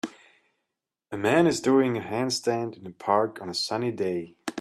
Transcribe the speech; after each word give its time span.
A 1.11 1.15
man 1.15 1.45
is 1.45 1.61
doing 1.61 1.95
a 1.95 2.01
handstand 2.01 2.75
in 2.75 2.87
a 2.87 2.91
park 2.91 3.39
on 3.39 3.49
a 3.49 3.53
sunny 3.53 3.91
day. 3.91 4.35